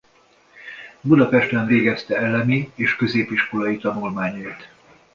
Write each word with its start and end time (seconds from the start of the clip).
Budapesten 1.03 1.65
végezte 1.65 2.17
elemi 2.17 2.71
és 2.75 2.95
középiskolai 2.95 3.77
tanulmányait. 3.77 4.69